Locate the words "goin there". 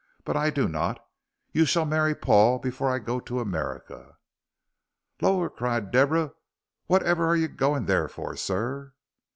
7.47-8.07